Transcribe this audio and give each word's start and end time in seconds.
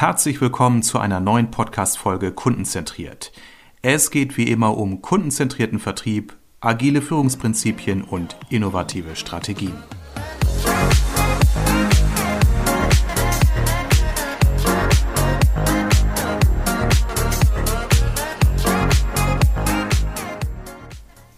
Herzlich 0.00 0.40
willkommen 0.40 0.84
zu 0.84 1.00
einer 1.00 1.18
neuen 1.18 1.50
Podcast-Folge 1.50 2.30
Kundenzentriert. 2.30 3.32
Es 3.82 4.12
geht 4.12 4.36
wie 4.36 4.44
immer 4.44 4.78
um 4.78 5.02
kundenzentrierten 5.02 5.80
Vertrieb, 5.80 6.36
agile 6.60 7.02
Führungsprinzipien 7.02 8.04
und 8.04 8.36
innovative 8.48 9.16
Strategien. 9.16 9.74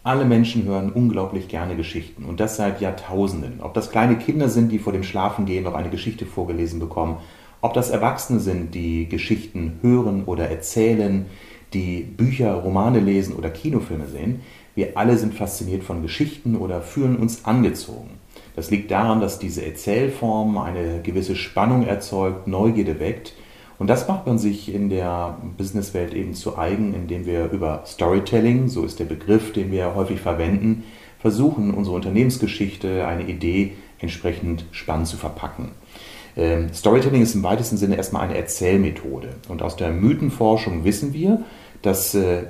Alle 0.03 0.27
Menschen 0.27 0.65
hören 0.65 0.93
unglaublich 0.93 1.49
gerne 1.49 1.77
Geschichten 1.77 2.27
und 2.27 2.41
das 2.41 2.57
seit 2.57 2.83
Jahrtausenden. 2.83 3.61
Ob 3.63 3.73
das 3.73 3.91
kleine 3.91 4.19
Kinder 4.19 4.51
sind, 4.51 4.71
die 4.71 4.79
vor 4.79 4.93
dem 4.93 5.03
Schlafengehen 5.03 5.65
noch 5.65 5.73
eine 5.73 5.89
Geschichte 5.89 6.27
vorgelesen 6.27 6.79
bekommen, 6.79 7.17
ob 7.61 7.75
das 7.75 7.91
Erwachsene 7.91 8.41
sind, 8.41 8.75
die 8.75 9.09
Geschichten 9.09 9.79
hören 9.83 10.25
oder 10.25 10.49
erzählen, 10.49 11.27
die 11.73 12.03
Bücher, 12.03 12.55
Romane 12.55 13.01
lesen 13.01 13.35
oder 13.35 13.51
Kinofilme 13.51 14.07
sehen, 14.07 14.41
wir 14.75 14.97
alle 14.97 15.17
sind 15.19 15.35
fasziniert 15.35 15.83
von 15.85 16.03
Geschichten 16.03 16.57
oder 16.57 16.81
fühlen 16.81 17.17
uns 17.17 17.45
angezogen. 17.45 18.11
Das 18.57 18.71
liegt 18.71 18.91
daran, 18.91 19.21
dass 19.21 19.39
diese 19.39 19.65
Erzählform 19.65 20.59
eine 20.59 21.01
gewisse 21.03 21.37
Spannung 21.37 21.87
erzeugt, 21.87 22.47
Neugierde 22.47 22.99
weckt 22.99 23.35
und 23.81 23.87
das 23.87 24.07
macht 24.07 24.27
man 24.27 24.39
sich 24.39 24.73
in 24.75 24.91
der 24.91 25.39
Businesswelt 25.57 26.13
eben 26.13 26.35
zu 26.35 26.59
eigen, 26.59 26.93
indem 26.93 27.25
wir 27.25 27.51
über 27.51 27.83
Storytelling, 27.87 28.69
so 28.69 28.85
ist 28.85 29.01
der 29.01 29.07
Begriff, 29.07 29.55
den 29.55 29.73
wir 29.73 29.95
häufig 29.95 30.21
verwenden, 30.21 30.85
versuchen, 31.19 31.73
unsere 31.73 31.97
Unternehmensgeschichte, 31.97 33.07
eine 33.07 33.25
Idee 33.25 33.73
entsprechend 33.99 34.67
spannend 34.71 35.07
zu 35.07 35.17
verpacken. 35.17 35.71
Ähm, 36.37 36.73
Storytelling 36.73 37.23
ist 37.23 37.35
im 37.35 37.43
weitesten 37.43 37.77
Sinne 37.77 37.97
erstmal 37.97 38.23
eine 38.23 38.37
Erzählmethode. 38.37 39.29
Und 39.49 39.63
aus 39.63 39.77
der 39.77 39.91
Mythenforschung 39.91 40.85
wissen 40.85 41.13
wir, 41.13 41.45
dass 41.83 42.15
äh, 42.15 42.45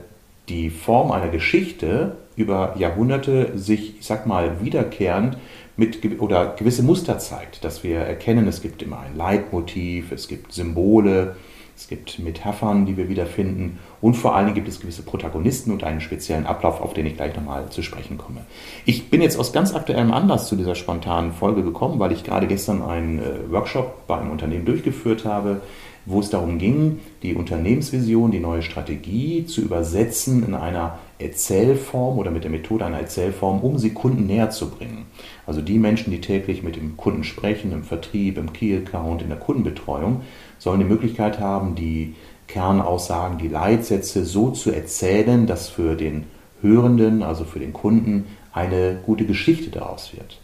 die 0.48 0.70
Form 0.70 1.12
einer 1.12 1.28
Geschichte 1.28 2.16
über 2.36 2.74
Jahrhunderte 2.78 3.58
sich, 3.58 3.98
ich 3.98 4.06
sag 4.06 4.26
mal, 4.26 4.62
wiederkehrend 4.62 5.36
mit 5.76 6.20
oder 6.20 6.54
gewisse 6.58 6.82
Muster 6.82 7.18
zeigt, 7.18 7.64
dass 7.64 7.82
wir 7.82 7.98
erkennen, 7.98 8.46
es 8.48 8.60
gibt 8.60 8.82
immer 8.82 9.00
ein 9.00 9.16
Leitmotiv, 9.16 10.12
es 10.12 10.28
gibt 10.28 10.52
Symbole, 10.52 11.36
es 11.80 11.88
gibt 11.88 12.18
Metaphern, 12.18 12.84
die 12.84 12.98
wir 12.98 13.08
wiederfinden 13.08 13.78
und 14.02 14.12
vor 14.12 14.36
allen 14.36 14.44
Dingen 14.44 14.54
gibt 14.54 14.68
es 14.68 14.80
gewisse 14.80 15.00
Protagonisten 15.00 15.70
und 15.72 15.82
einen 15.82 16.02
speziellen 16.02 16.44
Ablauf, 16.44 16.82
auf 16.82 16.92
den 16.92 17.06
ich 17.06 17.16
gleich 17.16 17.34
nochmal 17.34 17.70
zu 17.70 17.82
sprechen 17.82 18.18
komme. 18.18 18.42
Ich 18.84 19.08
bin 19.08 19.22
jetzt 19.22 19.38
aus 19.38 19.54
ganz 19.54 19.74
aktuellem 19.74 20.12
Anlass 20.12 20.46
zu 20.46 20.56
dieser 20.56 20.74
spontanen 20.74 21.32
Folge 21.32 21.62
gekommen, 21.62 21.98
weil 21.98 22.12
ich 22.12 22.22
gerade 22.22 22.46
gestern 22.46 22.82
einen 22.82 23.18
äh, 23.18 23.50
Workshop 23.50 24.06
bei 24.06 24.18
einem 24.18 24.30
Unternehmen 24.30 24.66
durchgeführt 24.66 25.24
habe, 25.24 25.62
wo 26.04 26.20
es 26.20 26.28
darum 26.28 26.58
ging, 26.58 27.00
die 27.22 27.34
Unternehmensvision, 27.34 28.30
die 28.30 28.40
neue 28.40 28.60
Strategie 28.60 29.46
zu 29.46 29.62
übersetzen 29.62 30.44
in 30.44 30.54
einer 30.54 30.98
Erzählform 31.20 32.18
oder 32.18 32.30
mit 32.30 32.44
der 32.44 32.50
Methode 32.50 32.84
einer 32.84 32.98
Erzählform, 32.98 33.60
um 33.60 33.78
sie 33.78 33.90
Kunden 33.90 34.26
näher 34.26 34.50
zu 34.50 34.70
bringen. 34.70 35.06
Also 35.46 35.60
die 35.60 35.78
Menschen, 35.78 36.10
die 36.10 36.20
täglich 36.20 36.62
mit 36.62 36.76
dem 36.76 36.96
Kunden 36.96 37.24
sprechen, 37.24 37.72
im 37.72 37.84
Vertrieb, 37.84 38.38
im 38.38 38.52
Key-Account, 38.52 39.22
in 39.22 39.28
der 39.28 39.38
Kundenbetreuung, 39.38 40.22
sollen 40.58 40.80
die 40.80 40.86
Möglichkeit 40.86 41.40
haben, 41.40 41.74
die 41.74 42.14
Kernaussagen, 42.46 43.38
die 43.38 43.48
Leitsätze 43.48 44.24
so 44.24 44.50
zu 44.50 44.72
erzählen, 44.72 45.46
dass 45.46 45.68
für 45.68 45.94
den 45.94 46.24
Hörenden, 46.62 47.22
also 47.22 47.44
für 47.44 47.60
den 47.60 47.72
Kunden, 47.72 48.26
eine 48.52 48.98
gute 49.06 49.24
Geschichte 49.24 49.70
daraus 49.70 50.12
wird. 50.12 50.40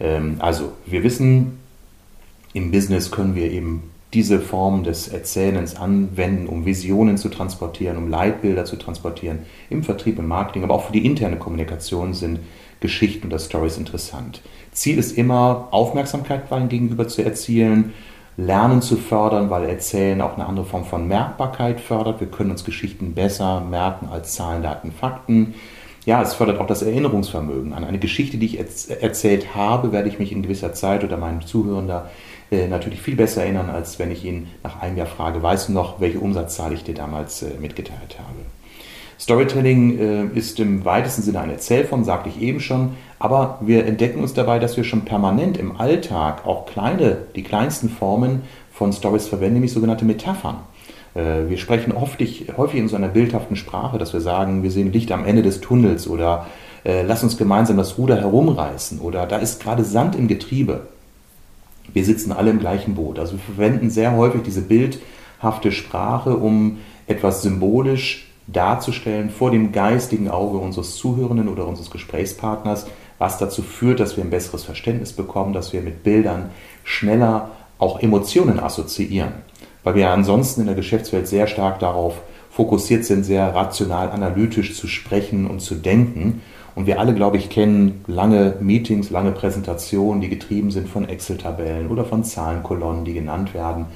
Ähm, 0.00 0.36
also 0.38 0.72
wir 0.86 1.02
wissen, 1.02 1.58
im 2.52 2.70
Business 2.70 3.10
können 3.10 3.34
wir 3.34 3.50
eben 3.50 3.90
diese 4.14 4.40
Form 4.40 4.84
des 4.84 5.08
Erzählens 5.08 5.76
anwenden, 5.76 6.46
um 6.46 6.64
Visionen 6.64 7.18
zu 7.18 7.28
transportieren, 7.28 7.98
um 7.98 8.08
Leitbilder 8.08 8.64
zu 8.64 8.76
transportieren, 8.76 9.40
im 9.68 9.82
Vertrieb, 9.82 10.18
im 10.18 10.28
Marketing, 10.28 10.64
aber 10.64 10.74
auch 10.74 10.86
für 10.86 10.92
die 10.92 11.04
interne 11.04 11.36
Kommunikation 11.36 12.14
sind 12.14 12.40
Geschichten 12.80 13.26
oder 13.26 13.38
Stories 13.38 13.76
interessant. 13.76 14.40
Ziel 14.72 14.98
ist 14.98 15.18
immer, 15.18 15.68
Aufmerksamkeit 15.72 16.48
bei 16.48 16.60
gegenüber 16.60 17.08
zu 17.08 17.22
erzielen, 17.22 17.92
Lernen 18.36 18.82
zu 18.82 18.96
fördern, 18.96 19.50
weil 19.50 19.64
Erzählen 19.64 20.20
auch 20.20 20.36
eine 20.36 20.46
andere 20.46 20.64
Form 20.64 20.84
von 20.84 21.08
Merkbarkeit 21.08 21.80
fördert. 21.80 22.20
Wir 22.20 22.28
können 22.28 22.52
uns 22.52 22.64
Geschichten 22.64 23.12
besser 23.12 23.60
merken 23.60 24.08
als 24.08 24.34
Zahlen, 24.34 24.62
Daten, 24.62 24.92
Fakten. 24.92 25.54
Ja, 26.06 26.22
es 26.22 26.34
fördert 26.34 26.60
auch 26.60 26.68
das 26.68 26.82
Erinnerungsvermögen. 26.82 27.72
An 27.72 27.82
eine 27.82 27.98
Geschichte, 27.98 28.38
die 28.38 28.46
ich 28.46 28.58
erzählt 29.02 29.56
habe, 29.56 29.90
werde 29.90 30.08
ich 30.08 30.20
mich 30.20 30.30
in 30.30 30.42
gewisser 30.42 30.72
Zeit 30.72 31.02
oder 31.02 31.16
meinem 31.16 31.44
Zuhörender 31.44 32.10
natürlich 32.50 33.02
viel 33.02 33.16
besser 33.16 33.42
erinnern, 33.42 33.68
als 33.68 33.98
wenn 33.98 34.10
ich 34.10 34.24
ihn 34.24 34.48
nach 34.62 34.80
einem 34.80 34.96
Jahr 34.96 35.06
frage, 35.06 35.42
weißt 35.42 35.68
du 35.68 35.72
noch, 35.72 36.00
welche 36.00 36.18
Umsatzzahl 36.18 36.72
ich 36.72 36.82
dir 36.82 36.94
damals 36.94 37.42
äh, 37.42 37.50
mitgeteilt 37.60 38.16
habe. 38.18 38.38
Storytelling 39.20 39.98
äh, 39.98 40.38
ist 40.38 40.58
im 40.60 40.84
weitesten 40.84 41.22
Sinne 41.22 41.40
eine 41.40 41.52
Erzählform, 41.52 42.04
sagte 42.04 42.30
ich 42.30 42.40
eben 42.40 42.60
schon, 42.60 42.94
aber 43.18 43.58
wir 43.60 43.84
entdecken 43.84 44.22
uns 44.22 44.32
dabei, 44.32 44.58
dass 44.58 44.76
wir 44.76 44.84
schon 44.84 45.04
permanent 45.04 45.58
im 45.58 45.78
Alltag 45.78 46.46
auch 46.46 46.66
kleine, 46.66 47.18
die 47.36 47.42
kleinsten 47.42 47.90
Formen 47.90 48.42
von 48.72 48.92
Stories 48.92 49.28
verwenden, 49.28 49.54
nämlich 49.54 49.72
sogenannte 49.72 50.04
Metaphern. 50.04 50.58
Wir 51.14 51.58
sprechen 51.58 51.90
oft, 51.90 52.20
häufig 52.56 52.78
in 52.78 52.86
so 52.86 52.94
einer 52.94 53.08
bildhaften 53.08 53.56
Sprache, 53.56 53.98
dass 53.98 54.12
wir 54.12 54.20
sagen, 54.20 54.62
wir 54.62 54.70
sehen 54.70 54.92
Licht 54.92 55.10
am 55.10 55.24
Ende 55.24 55.42
des 55.42 55.60
Tunnels 55.60 56.06
oder 56.06 56.46
lass 56.84 57.24
uns 57.24 57.36
gemeinsam 57.36 57.76
das 57.76 57.98
Ruder 57.98 58.20
herumreißen 58.20 59.00
oder 59.00 59.26
da 59.26 59.38
ist 59.38 59.60
gerade 59.60 59.82
Sand 59.82 60.14
im 60.14 60.28
Getriebe 60.28 60.86
wir 61.92 62.04
sitzen 62.04 62.32
alle 62.32 62.50
im 62.50 62.58
gleichen 62.58 62.94
Boot. 62.94 63.18
Also 63.18 63.34
wir 63.34 63.40
verwenden 63.40 63.90
sehr 63.90 64.16
häufig 64.16 64.42
diese 64.42 64.62
bildhafte 64.62 65.72
Sprache, 65.72 66.36
um 66.36 66.78
etwas 67.06 67.42
symbolisch 67.42 68.28
darzustellen 68.46 69.30
vor 69.30 69.50
dem 69.50 69.72
geistigen 69.72 70.28
Auge 70.28 70.58
unseres 70.58 70.96
Zuhörenden 70.96 71.48
oder 71.48 71.66
unseres 71.66 71.90
Gesprächspartners, 71.90 72.86
was 73.18 73.38
dazu 73.38 73.62
führt, 73.62 74.00
dass 74.00 74.16
wir 74.16 74.24
ein 74.24 74.30
besseres 74.30 74.64
Verständnis 74.64 75.12
bekommen, 75.12 75.52
dass 75.52 75.72
wir 75.72 75.82
mit 75.82 76.02
Bildern 76.02 76.50
schneller 76.84 77.50
auch 77.78 78.00
Emotionen 78.00 78.58
assoziieren. 78.58 79.32
Weil 79.84 79.94
wir 79.94 80.10
ansonsten 80.10 80.62
in 80.62 80.66
der 80.66 80.76
Geschäftswelt 80.76 81.28
sehr 81.28 81.46
stark 81.46 81.78
darauf 81.78 82.20
fokussiert 82.58 83.04
sind, 83.04 83.22
sehr 83.22 83.54
rational, 83.54 84.10
analytisch 84.10 84.76
zu 84.76 84.88
sprechen 84.88 85.46
und 85.46 85.60
zu 85.60 85.76
denken 85.76 86.42
und 86.74 86.88
wir 86.88 86.98
alle, 86.98 87.14
glaube 87.14 87.36
ich, 87.36 87.50
kennen 87.50 88.02
lange 88.08 88.56
Meetings, 88.58 89.10
lange 89.10 89.30
Präsentationen, 89.30 90.20
die 90.20 90.28
getrieben 90.28 90.72
sind 90.72 90.88
von 90.88 91.08
Excel-Tabellen 91.08 91.86
oder 91.86 92.04
von 92.04 92.24
Zahlenkolonnen, 92.24 93.04
die 93.04 93.14
genannt 93.14 93.54
werden. 93.54 93.86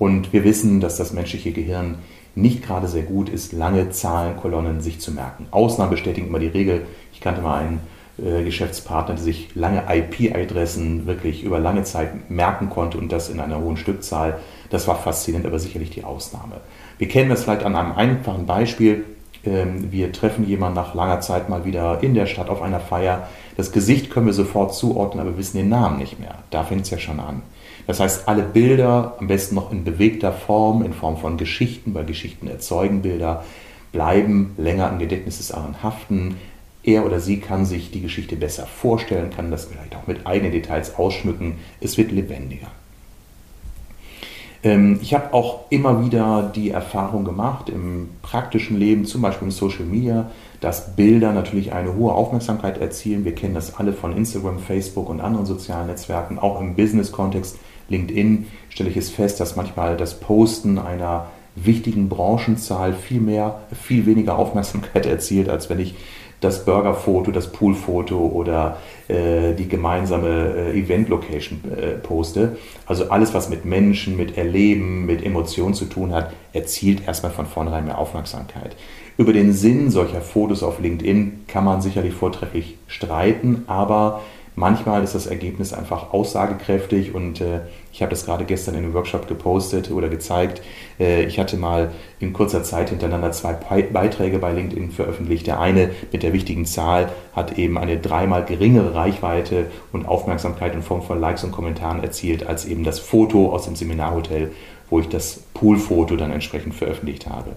Und 0.00 0.32
wir 0.32 0.42
wissen, 0.42 0.80
dass 0.80 0.96
das 0.96 1.12
menschliche 1.12 1.52
Gehirn 1.52 1.98
nicht 2.34 2.64
gerade 2.64 2.88
sehr 2.88 3.04
gut 3.04 3.28
ist, 3.28 3.52
lange 3.52 3.90
Zahlenkolonnen 3.90 4.80
sich 4.80 4.98
zu 4.98 5.12
merken. 5.12 5.46
Ausnahmen 5.52 5.92
bestätigen 5.92 6.26
immer 6.26 6.40
die 6.40 6.48
Regel. 6.48 6.86
Ich 7.12 7.20
kannte 7.20 7.40
mal 7.40 7.60
einen 7.60 7.80
äh, 8.18 8.42
Geschäftspartner, 8.42 9.14
der 9.14 9.22
sich 9.22 9.54
lange 9.54 9.84
IP-Adressen 9.88 11.06
wirklich 11.06 11.44
über 11.44 11.60
lange 11.60 11.84
Zeit 11.84 12.30
merken 12.30 12.68
konnte 12.68 12.98
und 12.98 13.12
das 13.12 13.30
in 13.30 13.38
einer 13.38 13.60
hohen 13.60 13.76
Stückzahl. 13.76 14.40
Das 14.70 14.88
war 14.88 14.96
faszinierend, 14.96 15.46
aber 15.46 15.60
sicherlich 15.60 15.90
die 15.90 16.02
Ausnahme. 16.02 16.60
Wir 16.98 17.08
kennen 17.08 17.30
das 17.30 17.44
vielleicht 17.44 17.64
an 17.64 17.76
einem 17.76 17.92
einfachen 17.92 18.46
Beispiel. 18.46 19.04
Ähm, 19.44 19.90
wir 19.92 20.12
treffen 20.12 20.46
jemanden 20.46 20.76
nach 20.76 20.94
langer 20.94 21.20
Zeit 21.20 21.48
mal 21.48 21.64
wieder 21.64 22.02
in 22.02 22.14
der 22.14 22.26
Stadt 22.26 22.50
auf 22.50 22.60
einer 22.60 22.80
Feier. 22.80 23.28
Das 23.56 23.72
Gesicht 23.72 24.10
können 24.10 24.26
wir 24.26 24.32
sofort 24.32 24.74
zuordnen, 24.74 25.20
aber 25.20 25.30
wir 25.30 25.38
wissen 25.38 25.56
den 25.56 25.68
Namen 25.68 25.98
nicht 25.98 26.18
mehr. 26.18 26.34
Da 26.50 26.64
fängt 26.64 26.82
es 26.82 26.90
ja 26.90 26.98
schon 26.98 27.20
an. 27.20 27.42
Das 27.86 28.00
heißt, 28.00 28.28
alle 28.28 28.42
Bilder, 28.42 29.16
am 29.18 29.28
besten 29.28 29.54
noch 29.54 29.72
in 29.72 29.84
bewegter 29.84 30.32
Form, 30.32 30.82
in 30.82 30.92
Form 30.92 31.16
von 31.16 31.38
Geschichten, 31.38 31.94
weil 31.94 32.04
Geschichten 32.04 32.46
erzeugen 32.46 33.00
Bilder, 33.00 33.44
bleiben 33.92 34.54
länger 34.58 34.90
im 34.90 34.98
Gedächtnis 34.98 35.38
des 35.38 35.52
anderen 35.52 35.82
haften. 35.82 36.36
Er 36.82 37.06
oder 37.06 37.20
sie 37.20 37.38
kann 37.38 37.64
sich 37.64 37.90
die 37.90 38.02
Geschichte 38.02 38.36
besser 38.36 38.66
vorstellen, 38.66 39.30
kann 39.30 39.50
das 39.50 39.66
vielleicht 39.66 39.96
auch 39.96 40.06
mit 40.06 40.26
eigenen 40.26 40.52
Details 40.52 40.96
ausschmücken. 40.96 41.58
Es 41.80 41.96
wird 41.96 42.12
lebendiger. 42.12 42.68
Ähm, 44.62 44.98
ich 45.02 45.14
habe 45.14 45.32
auch 45.34 45.70
immer 45.70 46.04
wieder 46.04 46.50
die 46.54 46.70
Erfahrung 46.70 47.24
gemacht 47.24 47.68
im 47.68 48.08
praktischen 48.22 48.78
Leben, 48.78 49.04
zum 49.04 49.22
Beispiel 49.22 49.46
im 49.46 49.52
Social 49.52 49.84
Media, 49.84 50.30
dass 50.60 50.96
Bilder 50.96 51.32
natürlich 51.32 51.72
eine 51.72 51.94
hohe 51.94 52.12
Aufmerksamkeit 52.12 52.78
erzielen. 52.78 53.24
Wir 53.24 53.34
kennen 53.34 53.54
das 53.54 53.76
alle 53.76 53.92
von 53.92 54.16
Instagram, 54.16 54.58
Facebook 54.58 55.08
und 55.08 55.20
anderen 55.20 55.46
sozialen 55.46 55.86
Netzwerken. 55.86 56.38
Auch 56.38 56.60
im 56.60 56.74
Business-Kontext, 56.74 57.58
LinkedIn, 57.88 58.46
stelle 58.68 58.90
ich 58.90 58.96
es 58.96 59.10
fest, 59.10 59.40
dass 59.40 59.56
manchmal 59.56 59.96
das 59.96 60.18
Posten 60.18 60.78
einer 60.78 61.26
wichtigen 61.54 62.08
Branchenzahl 62.08 62.92
viel 62.92 63.20
mehr, 63.20 63.60
viel 63.72 64.06
weniger 64.06 64.38
Aufmerksamkeit 64.38 65.06
erzielt, 65.06 65.48
als 65.48 65.70
wenn 65.70 65.80
ich 65.80 65.94
das 66.40 66.64
Burgerfoto, 66.64 67.30
das 67.32 67.50
Poolfoto 67.50 68.18
oder 68.18 68.78
äh, 69.08 69.54
die 69.54 69.68
gemeinsame 69.68 70.72
äh, 70.72 70.78
Event-Location 70.78 71.60
äh, 71.70 71.86
poste. 71.98 72.56
Also 72.86 73.10
alles, 73.10 73.34
was 73.34 73.48
mit 73.48 73.64
Menschen, 73.64 74.16
mit 74.16 74.36
Erleben, 74.36 75.06
mit 75.06 75.24
Emotionen 75.24 75.74
zu 75.74 75.86
tun 75.86 76.12
hat, 76.12 76.32
erzielt 76.52 77.06
erstmal 77.06 77.32
von 77.32 77.46
vornherein 77.46 77.86
mehr 77.86 77.98
Aufmerksamkeit. 77.98 78.76
Über 79.16 79.32
den 79.32 79.52
Sinn 79.52 79.90
solcher 79.90 80.20
Fotos 80.20 80.62
auf 80.62 80.78
LinkedIn 80.78 81.44
kann 81.48 81.64
man 81.64 81.82
sicherlich 81.82 82.14
vortrefflich 82.14 82.76
streiten, 82.86 83.64
aber 83.66 84.20
Manchmal 84.58 85.04
ist 85.04 85.14
das 85.14 85.28
Ergebnis 85.28 85.72
einfach 85.72 86.12
aussagekräftig 86.12 87.14
und 87.14 87.40
äh, 87.40 87.60
ich 87.92 88.02
habe 88.02 88.10
das 88.10 88.26
gerade 88.26 88.44
gestern 88.44 88.74
in 88.74 88.82
einem 88.82 88.92
Workshop 88.92 89.28
gepostet 89.28 89.88
oder 89.92 90.08
gezeigt. 90.08 90.62
Äh, 90.98 91.26
ich 91.26 91.38
hatte 91.38 91.56
mal 91.56 91.92
in 92.18 92.32
kurzer 92.32 92.64
Zeit 92.64 92.90
hintereinander 92.90 93.30
zwei 93.30 93.52
Beiträge 93.52 94.40
bei 94.40 94.50
LinkedIn 94.50 94.90
veröffentlicht. 94.90 95.46
Der 95.46 95.60
eine 95.60 95.90
mit 96.10 96.24
der 96.24 96.32
wichtigen 96.32 96.66
Zahl 96.66 97.12
hat 97.34 97.56
eben 97.56 97.78
eine 97.78 97.98
dreimal 97.98 98.44
geringere 98.44 98.96
Reichweite 98.96 99.66
und 99.92 100.08
Aufmerksamkeit 100.08 100.74
in 100.74 100.82
Form 100.82 101.02
von 101.02 101.20
Likes 101.20 101.44
und 101.44 101.52
Kommentaren 101.52 102.02
erzielt 102.02 102.44
als 102.44 102.64
eben 102.64 102.82
das 102.82 102.98
Foto 102.98 103.52
aus 103.52 103.66
dem 103.66 103.76
Seminarhotel, 103.76 104.50
wo 104.90 104.98
ich 104.98 105.08
das 105.08 105.44
Poolfoto 105.54 106.16
dann 106.16 106.32
entsprechend 106.32 106.74
veröffentlicht 106.74 107.28
habe. 107.28 107.50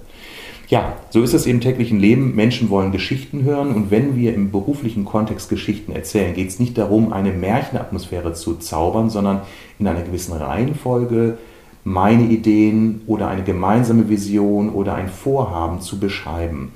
Ja, 0.71 0.93
so 1.09 1.21
ist 1.21 1.33
es 1.33 1.47
im 1.47 1.59
täglichen 1.59 1.99
Leben. 1.99 2.33
Menschen 2.33 2.69
wollen 2.69 2.93
Geschichten 2.93 3.43
hören 3.43 3.75
und 3.75 3.91
wenn 3.91 4.15
wir 4.15 4.33
im 4.33 4.51
beruflichen 4.51 5.03
Kontext 5.03 5.49
Geschichten 5.49 5.91
erzählen, 5.91 6.33
geht 6.33 6.47
es 6.47 6.59
nicht 6.59 6.77
darum, 6.77 7.11
eine 7.11 7.33
Märchenatmosphäre 7.33 8.31
zu 8.31 8.55
zaubern, 8.55 9.09
sondern 9.09 9.41
in 9.79 9.87
einer 9.87 10.01
gewissen 10.01 10.31
Reihenfolge 10.31 11.37
meine 11.83 12.23
Ideen 12.23 13.01
oder 13.05 13.27
eine 13.27 13.43
gemeinsame 13.43 14.07
Vision 14.07 14.69
oder 14.69 14.95
ein 14.95 15.09
Vorhaben 15.09 15.81
zu 15.81 15.99
beschreiben. 15.99 16.71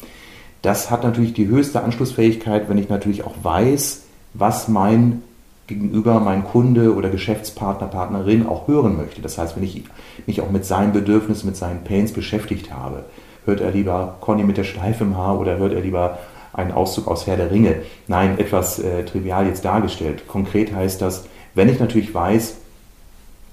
Das 0.62 0.92
hat 0.92 1.06
natürlich 1.06 1.34
die 1.34 1.48
höchste 1.48 1.82
Anschlussfähigkeit, 1.82 2.68
wenn 2.68 2.78
ich 2.78 2.90
natürlich 2.90 3.24
auch 3.24 3.36
weiß, 3.44 4.04
was 4.34 4.68
mein 4.68 5.22
Gegenüber, 5.68 6.20
mein 6.20 6.44
Kunde 6.44 6.96
oder 6.96 7.10
Geschäftspartner, 7.10 7.88
Partnerin 7.88 8.46
auch 8.46 8.68
hören 8.68 8.98
möchte. 8.98 9.22
Das 9.22 9.38
heißt, 9.38 9.56
wenn 9.56 9.64
ich 9.64 9.84
mich 10.28 10.42
auch 10.42 10.52
mit 10.52 10.66
seinen 10.66 10.92
Bedürfnissen, 10.92 11.48
mit 11.48 11.56
seinen 11.56 11.86
Pains 11.86 12.12
beschäftigt 12.12 12.74
habe. 12.74 13.06
Hört 13.46 13.62
er 13.62 13.72
lieber 13.72 14.18
Conny 14.22 14.44
mit 14.44 14.58
der 14.58 14.64
Schleife 14.64 15.04
im 15.04 15.18
Haar 15.18 15.40
oder 15.40 15.58
hört 15.58 15.74
er 15.74 15.82
lieber 15.82 16.20
einen 16.54 16.72
Auszug 16.72 17.08
aus 17.08 17.28
Herr 17.28 17.38
der 17.38 17.52
Ringe? 17.52 17.76
Nein, 18.08 18.40
etwas 18.40 18.80
äh, 18.80 19.06
trivial 19.06 19.46
jetzt 19.48 19.64
dargestellt. 19.66 20.28
Konkret 20.28 20.74
heißt 20.74 21.02
das, 21.02 21.26
wenn 21.54 21.70
ich 21.70 21.80
natürlich 21.80 22.14
weiß, 22.14 22.58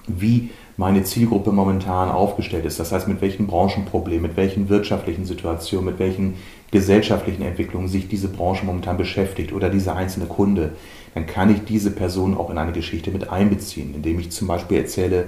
wie 0.07 0.51
meine 0.77 1.05
Zielgruppe 1.05 1.53
momentan 1.53 2.11
aufgestellt 2.11 2.65
ist, 2.65 2.81
das 2.81 2.93
heißt 2.93 3.07
mit 3.07 3.21
welchen 3.21 3.47
Branchenproblemen, 3.47 4.23
mit 4.23 4.37
welchen 4.37 4.69
wirtschaftlichen 4.69 5.27
Situationen, 5.27 5.87
mit 5.87 5.99
welchen 5.99 6.35
gesellschaftlichen 6.71 7.43
Entwicklungen 7.43 7.89
sich 7.89 8.09
diese 8.09 8.29
Branche 8.29 8.65
momentan 8.65 8.97
beschäftigt 8.97 9.53
oder 9.53 9.69
dieser 9.69 9.95
einzelne 9.95 10.27
Kunde, 10.27 10.73
dann 11.15 11.27
kann 11.27 11.55
ich 11.55 11.65
diese 11.65 11.91
Person 11.91 12.37
auch 12.37 12.51
in 12.51 12.57
eine 12.57 12.73
Geschichte 12.73 13.11
mit 13.11 13.31
einbeziehen, 13.31 13.95
indem 13.95 14.19
ich 14.19 14.33
zum 14.33 14.49
Beispiel 14.49 14.79
erzähle, 14.79 15.27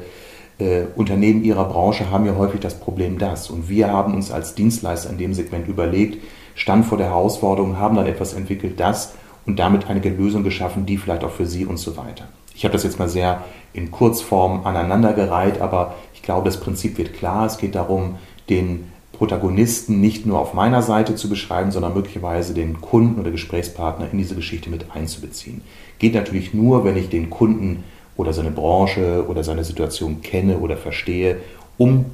äh, 0.58 0.84
Unternehmen 0.96 1.42
ihrer 1.42 1.64
Branche 1.64 2.10
haben 2.10 2.26
ja 2.26 2.36
häufig 2.36 2.60
das 2.60 2.78
Problem 2.78 3.18
das. 3.18 3.50
Und 3.50 3.68
wir 3.68 3.90
haben 3.90 4.14
uns 4.14 4.30
als 4.30 4.54
Dienstleister 4.54 5.10
in 5.10 5.18
dem 5.18 5.34
Segment 5.34 5.68
überlegt, 5.68 6.22
stand 6.54 6.86
vor 6.86 6.98
der 6.98 7.08
Herausforderung, 7.08 7.78
haben 7.78 7.96
dann 7.96 8.06
etwas 8.06 8.34
entwickelt, 8.34 8.78
das 8.78 9.14
und 9.46 9.58
damit 9.58 9.88
einige 9.88 10.10
Lösungen 10.10 10.44
geschaffen, 10.44 10.86
die 10.86 10.96
vielleicht 10.96 11.24
auch 11.24 11.30
für 11.30 11.46
Sie 11.46 11.66
und 11.66 11.78
so 11.78 11.96
weiter. 11.96 12.28
Ich 12.54 12.64
habe 12.64 12.72
das 12.72 12.84
jetzt 12.84 12.98
mal 12.98 13.08
sehr 13.08 13.42
in 13.72 13.90
Kurzform 13.90 14.64
aneinandergereiht, 14.64 15.60
aber 15.60 15.96
ich 16.14 16.22
glaube, 16.22 16.44
das 16.46 16.60
Prinzip 16.60 16.96
wird 16.98 17.14
klar. 17.14 17.46
Es 17.46 17.58
geht 17.58 17.74
darum, 17.74 18.16
den 18.48 18.92
Protagonisten 19.12 20.00
nicht 20.00 20.26
nur 20.26 20.38
auf 20.38 20.54
meiner 20.54 20.82
Seite 20.82 21.14
zu 21.14 21.28
beschreiben, 21.28 21.70
sondern 21.72 21.94
möglicherweise 21.94 22.54
den 22.54 22.80
Kunden 22.80 23.20
oder 23.20 23.30
Gesprächspartner 23.30 24.08
in 24.10 24.18
diese 24.18 24.34
Geschichte 24.34 24.70
mit 24.70 24.94
einzubeziehen. 24.94 25.62
Geht 25.98 26.14
natürlich 26.14 26.54
nur, 26.54 26.84
wenn 26.84 26.96
ich 26.96 27.08
den 27.08 27.30
Kunden 27.30 27.84
oder 28.16 28.32
seine 28.32 28.50
Branche 28.50 29.24
oder 29.28 29.44
seine 29.44 29.64
Situation 29.64 30.22
kenne 30.22 30.58
oder 30.58 30.76
verstehe, 30.76 31.38
um 31.78 32.06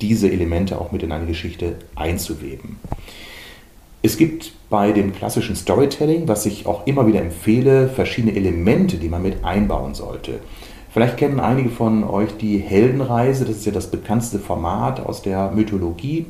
diese 0.00 0.30
Elemente 0.30 0.80
auch 0.80 0.92
mit 0.92 1.02
in 1.02 1.12
eine 1.12 1.26
Geschichte 1.26 1.76
einzuweben. 1.94 2.78
Es 4.02 4.18
gibt 4.18 4.52
bei 4.68 4.92
dem 4.92 5.14
klassischen 5.14 5.56
Storytelling, 5.56 6.28
was 6.28 6.44
ich 6.44 6.66
auch 6.66 6.86
immer 6.86 7.06
wieder 7.06 7.22
empfehle, 7.22 7.88
verschiedene 7.88 8.36
Elemente, 8.36 8.98
die 8.98 9.08
man 9.08 9.22
mit 9.22 9.44
einbauen 9.44 9.94
sollte. 9.94 10.40
Vielleicht 10.92 11.16
kennen 11.16 11.40
einige 11.40 11.70
von 11.70 12.04
euch 12.04 12.36
die 12.36 12.58
Heldenreise, 12.58 13.44
das 13.44 13.56
ist 13.56 13.66
ja 13.66 13.72
das 13.72 13.90
bekannteste 13.90 14.38
Format 14.38 15.00
aus 15.00 15.22
der 15.22 15.50
Mythologie. 15.52 16.26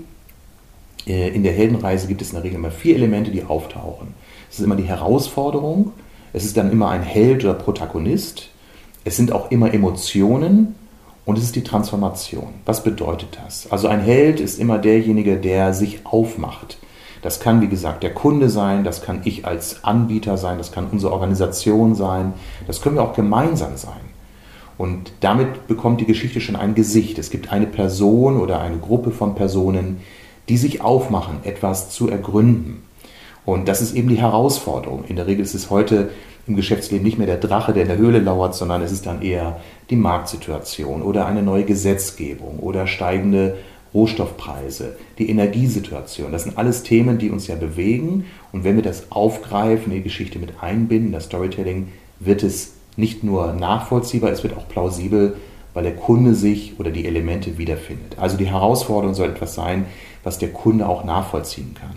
Äh, 1.07 1.31
in 1.31 1.43
der 1.43 1.53
Heldenreise 1.53 2.07
gibt 2.07 2.23
es 2.23 2.29
in 2.29 2.37
der 2.37 2.45
Regel 2.45 2.59
immer 2.59 2.71
vier 2.71 2.95
Elemente, 2.95 3.31
die 3.31 3.45
auftauchen. 3.45 4.15
Es 4.51 4.59
ist 4.59 4.65
immer 4.65 4.77
die 4.77 4.85
Herausforderung, 4.85 5.93
es 6.33 6.45
ist 6.45 6.57
dann 6.57 6.71
immer 6.71 6.91
ein 6.91 7.03
Held 7.03 7.45
oder 7.45 7.55
Protagonist, 7.55 8.51
es 9.05 9.17
sind 9.17 9.33
auch 9.33 9.51
immer 9.51 9.73
Emotionen 9.73 10.75
und 11.25 11.39
es 11.39 11.45
ist 11.45 11.57
die 11.57 11.65
Transformation. 11.65 12.55
Was 12.65 12.83
bedeutet 12.83 13.39
das? 13.43 13.71
Also 13.71 13.89
ein 13.89 14.01
Held 14.01 14.41
ist 14.41 14.59
immer 14.59 14.79
derjenige, 14.79 15.37
der 15.37 15.75
sich 15.75 16.01
aufmacht. 16.05 16.79
Das 17.23 17.41
kann, 17.41 17.63
wie 17.63 17.69
gesagt, 17.69 18.03
der 18.03 18.13
Kunde 18.13 18.51
sein, 18.51 18.85
das 18.85 19.03
kann 19.03 19.23
ich 19.25 19.47
als 19.47 19.83
Anbieter 19.85 20.37
sein, 20.37 20.59
das 20.59 20.73
kann 20.73 20.89
unsere 20.91 21.13
Organisation 21.13 21.95
sein, 21.95 22.35
das 22.67 22.83
können 22.83 22.97
wir 22.97 23.03
auch 23.03 23.15
gemeinsam 23.15 23.77
sein. 23.77 23.93
Und 24.77 25.13
damit 25.21 25.67
bekommt 25.67 26.01
die 26.01 26.07
Geschichte 26.07 26.41
schon 26.41 26.57
ein 26.57 26.75
Gesicht. 26.75 27.19
Es 27.19 27.31
gibt 27.31 27.53
eine 27.53 27.67
Person 27.67 28.39
oder 28.39 28.61
eine 28.61 28.77
Gruppe 28.77 29.13
von 29.13 29.35
Personen, 29.35 30.01
die 30.49 30.57
sich 30.57 30.81
aufmachen, 30.81 31.39
etwas 31.45 31.91
zu 31.91 32.09
ergründen. 32.11 32.83
Und 33.47 33.69
das 33.69 33.81
ist 33.81 33.95
eben 33.95 34.09
die 34.09 34.21
Herausforderung. 34.21 35.05
In 35.07 35.17
der 35.17 35.27
Regel 35.27 35.45
ist 35.45 35.55
es 35.55 35.71
heute 35.71 36.11
im 36.47 36.57
Geschäftsleben 36.57 37.05
nicht 37.05 37.19
mehr 37.19 37.27
der 37.27 37.39
Drache, 37.39 37.73
der 37.73 37.83
in 37.83 37.89
der 37.89 37.97
Höhle 37.97 38.19
lauert, 38.19 38.55
sondern 38.55 38.83
es 38.83 38.93
ist 38.93 39.07
dann 39.07 39.23
eher 39.23 39.61
die 39.91 39.97
Marktsituation 39.97 41.03
oder 41.03 41.27
eine 41.27 41.43
neue 41.43 41.65
Gesetzgebung 41.65 42.59
oder 42.59 42.87
steigende 42.87 43.57
Rohstoffpreise, 43.95 44.97
die 45.19 45.31
Energiesituation. 45.31 46.33
Das 46.33 46.43
sind 46.43 46.59
alles 46.59 46.83
Themen, 46.83 47.19
die 47.19 47.31
uns 47.31 47.47
ja 47.47 47.55
bewegen. 47.55 48.25
Und 48.53 48.65
wenn 48.65 48.75
wir 48.75 48.83
das 48.83 49.13
aufgreifen, 49.13 49.93
die 49.93 50.03
Geschichte 50.03 50.39
mit 50.39 50.63
einbinden, 50.63 51.13
das 51.13 51.27
Storytelling, 51.27 51.89
wird 52.19 52.43
es 52.43 52.75
nicht 52.97 53.23
nur 53.23 53.53
nachvollziehbar, 53.53 54.31
es 54.31 54.43
wird 54.43 54.57
auch 54.57 54.69
plausibel, 54.69 55.37
weil 55.75 55.85
der 55.85 55.97
Kunde 55.97 56.35
sich 56.35 56.75
oder 56.79 56.91
die 56.91 57.07
Elemente 57.07 57.57
wiederfindet. 57.57 58.19
Also 58.19 58.37
die 58.37 58.47
Herausforderung 58.47 59.15
soll 59.15 59.31
etwas 59.31 59.55
sein, 59.55 59.87
was 60.23 60.39
der 60.39 60.51
Kunde 60.51 60.89
auch 60.89 61.05
nachvollziehen 61.05 61.75
kann. 61.79 61.97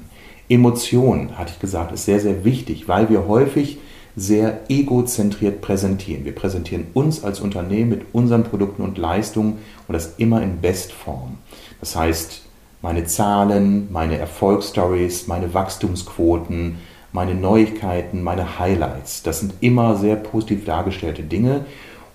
Emotion, 0.49 1.37
hatte 1.37 1.53
ich 1.53 1.59
gesagt, 1.59 1.91
ist 1.91 2.05
sehr, 2.05 2.19
sehr 2.19 2.45
wichtig, 2.45 2.87
weil 2.87 3.09
wir 3.09 3.27
häufig 3.27 3.79
sehr 4.19 4.61
egozentriert 4.67 5.61
präsentieren. 5.61 6.25
Wir 6.25 6.33
präsentieren 6.33 6.87
uns 6.95 7.23
als 7.23 7.39
Unternehmen 7.39 7.91
mit 7.91 8.01
unseren 8.13 8.43
Produkten 8.43 8.81
und 8.81 8.97
Leistungen 8.97 9.59
und 9.87 9.93
das 9.93 10.15
immer 10.17 10.41
in 10.41 10.59
Bestform. 10.59 11.37
Das 11.79 11.95
heißt, 11.95 12.41
meine 12.81 13.05
Zahlen, 13.05 13.89
meine 13.91 14.17
Erfolgsstories, 14.17 15.27
meine 15.27 15.53
Wachstumsquoten, 15.53 16.79
meine 17.11 17.35
Neuigkeiten, 17.35 18.23
meine 18.23 18.57
Highlights, 18.57 19.21
das 19.21 19.39
sind 19.39 19.53
immer 19.61 19.95
sehr 19.97 20.15
positiv 20.15 20.65
dargestellte 20.65 21.21
Dinge. 21.21 21.65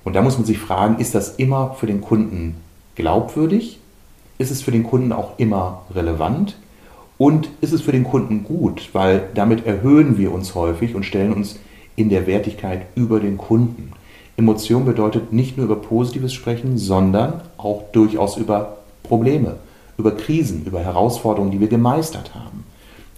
Und 0.02 0.14
da 0.14 0.22
muss 0.22 0.36
man 0.36 0.44
sich 0.44 0.58
fragen, 0.58 0.98
ist 0.98 1.14
das 1.14 1.36
immer 1.36 1.74
für 1.74 1.86
den 1.86 2.00
Kunden 2.00 2.56
glaubwürdig? 2.96 3.78
Ist 4.38 4.50
es 4.50 4.60
für 4.60 4.72
den 4.72 4.82
Kunden 4.82 5.12
auch 5.12 5.38
immer 5.38 5.82
relevant? 5.94 6.56
Und 7.16 7.48
ist 7.60 7.72
es 7.72 7.80
für 7.80 7.92
den 7.92 8.02
Kunden 8.02 8.42
gut? 8.42 8.90
Weil 8.92 9.28
damit 9.34 9.66
erhöhen 9.66 10.18
wir 10.18 10.32
uns 10.32 10.56
häufig 10.56 10.96
und 10.96 11.04
stellen 11.04 11.32
uns 11.32 11.60
in 11.96 12.08
der 12.08 12.26
Wertigkeit 12.26 12.86
über 12.94 13.20
den 13.20 13.38
Kunden. 13.38 13.92
Emotion 14.36 14.84
bedeutet 14.84 15.32
nicht 15.32 15.56
nur 15.56 15.66
über 15.66 15.76
Positives 15.76 16.32
sprechen, 16.32 16.78
sondern 16.78 17.42
auch 17.58 17.82
durchaus 17.92 18.36
über 18.36 18.78
Probleme, 19.02 19.56
über 19.98 20.16
Krisen, 20.16 20.64
über 20.64 20.80
Herausforderungen, 20.80 21.50
die 21.50 21.60
wir 21.60 21.68
gemeistert 21.68 22.34
haben. 22.34 22.64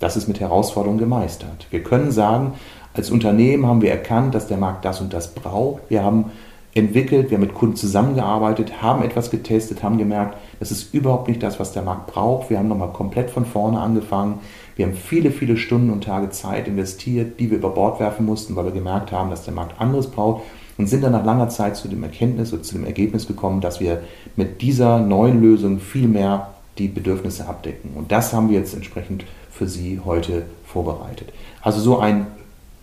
Das 0.01 0.17
ist 0.17 0.27
mit 0.27 0.41
Herausforderungen 0.41 0.99
gemeistert. 0.99 1.67
Wir 1.71 1.83
können 1.83 2.11
sagen, 2.11 2.55
als 2.95 3.11
Unternehmen 3.11 3.67
haben 3.67 3.81
wir 3.81 3.91
erkannt, 3.91 4.35
dass 4.35 4.49
der 4.49 4.57
Markt 4.57 4.85
das 4.85 5.01
und 5.01 5.13
das 5.13 5.35
braucht. 5.35 5.83
Wir 5.89 6.03
haben 6.03 6.31
entwickelt, 6.75 7.31
wir 7.31 7.39
haben 7.39 7.45
mit 7.45 7.55
Kunden 7.55 7.77
zusammengearbeitet, 7.77 8.83
haben 8.83 9.03
etwas 9.03 9.31
getestet, 9.31 9.83
haben 9.83 9.99
gemerkt, 9.99 10.37
das 10.59 10.71
ist 10.71 10.93
überhaupt 10.93 11.29
nicht 11.29 11.43
das, 11.43 11.61
was 11.61 11.73
der 11.73 11.83
Markt 11.83 12.09
braucht. 12.09 12.51
Wir 12.51 12.59
haben 12.59 12.69
nochmal 12.69 12.93
komplett 12.93 13.31
von 13.31 13.47
vorne 13.47 13.81
angefangen. 13.81 14.41
Wir 14.77 14.87
haben 14.87 14.95
viele, 14.95 15.31
viele 15.31 15.57
Stunden 15.57 15.91
und 15.91 16.05
Tage 16.05 16.31
Zeit 16.31 16.67
investiert, 16.67 17.39
die 17.39 17.51
wir 17.51 17.59
über 17.59 17.71
Bord 17.71 18.01
werfen 18.01 18.27
mussten, 18.27 18.57
weil 18.57 18.65
wir 18.65 18.73
gemerkt 18.73 19.13
haben, 19.13 19.31
dass 19.31 19.45
der 19.45 19.55
Markt 19.55 19.81
anderes 19.81 20.09
braucht 20.09 20.43
und 20.77 20.89
sind 20.89 21.03
dann 21.03 21.13
nach 21.13 21.25
langer 21.25 21.49
Zeit 21.49 21.77
zu 21.77 21.89
dem 21.89 22.03
Erkenntnis 22.03 22.53
oder 22.53 22.63
zu 22.63 22.75
dem 22.75 22.85
Ergebnis 22.85 23.27
gekommen, 23.27 23.61
dass 23.61 23.81
wir 23.81 24.03
mit 24.37 24.63
dieser 24.63 24.99
neuen 24.99 25.41
Lösung 25.41 25.79
viel 25.79 26.09
mehr 26.09 26.55
die 26.79 26.89
Bedürfnisse 26.89 27.47
abdecken. 27.47 27.91
Und 27.95 28.11
das 28.11 28.33
haben 28.33 28.51
wir 28.51 28.59
jetzt 28.59 28.75
entsprechend 28.75 29.25
für 29.51 29.69
Sie 29.69 30.01
heute 30.05 30.43
vorbereitet. 30.65 31.33
Also 31.63 31.81
so 31.81 31.99
ein 31.99 32.27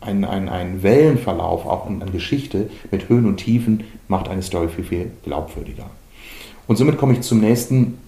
ein, 0.02 0.26
ein, 0.26 0.50
ein 0.50 0.84
Wellenverlauf 0.84 1.66
auch 1.66 1.88
in, 1.88 2.02
an 2.02 2.12
Geschichte 2.12 2.70
mit 2.90 3.08
Höhen 3.08 3.26
und 3.26 3.38
Tiefen 3.38 3.84
macht 4.08 4.28
eine 4.28 4.42
Story 4.42 4.68
viel, 4.68 4.84
viel 4.84 5.12
glaubwürdiger. 5.24 5.86
Und 6.68 6.78
somit 6.78 6.98
komme 6.98 7.14
ich 7.14 7.22
zum 7.22 7.40
nächsten 7.40 8.00